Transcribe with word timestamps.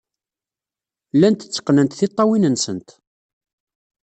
Llant 1.15 1.41
tteqqnent 1.47 1.97
tiṭṭawin-nsent. 1.99 2.89